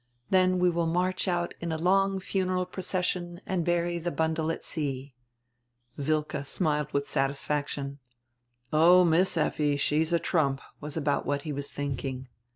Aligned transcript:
Then 0.31 0.57
we 0.57 0.71
will 0.71 0.87
march 0.87 1.27
out 1.27 1.53
in 1.59 1.71
a 1.71 1.77
long 1.77 2.19
funeral 2.19 2.65
procession 2.65 3.39
and 3.45 3.63
bury 3.63 3.99
the 3.99 4.09
bundle 4.09 4.49
at 4.49 4.63
sea." 4.63 5.13
Wilke 5.95 6.43
smiled 6.43 6.89
widi 6.89 7.05
satisfaction. 7.05 7.99
"Oh, 8.73 9.03
Miss 9.05 9.37
Effi, 9.37 9.77
she's 9.77 10.11
a 10.11 10.17
trump," 10.17 10.59
was 10.79 10.97
about 10.97 11.27
what 11.27 11.43
he 11.43 11.53
was 11.53 11.71
thinking. 11.71 12.29